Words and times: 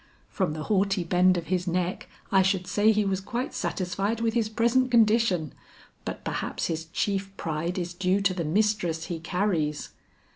"From 0.29 0.53
the 0.53 0.63
haughty 0.63 1.03
bend 1.03 1.37
of 1.37 1.45
his 1.45 1.67
neck 1.67 2.09
I 2.31 2.41
should 2.41 2.65
say 2.65 2.91
he 2.91 3.05
was 3.05 3.21
quite 3.21 3.53
satisfied 3.53 4.19
with 4.19 4.33
his 4.33 4.49
present 4.49 4.89
condition. 4.89 5.53
But 6.05 6.23
perhaps 6.25 6.65
his 6.65 6.85
chief 6.85 7.31
pride 7.37 7.77
is 7.77 7.93
due 7.93 8.19
to 8.21 8.33
the 8.33 8.43
mistress 8.43 9.03
he 9.05 9.19
carries." 9.19 9.91